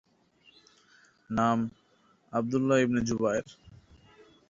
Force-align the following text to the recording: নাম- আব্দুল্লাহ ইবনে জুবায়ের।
নাম- 1.29 1.71
আব্দুল্লাহ 2.33 2.77
ইবনে 2.79 3.01
জুবায়ের। 3.01 3.47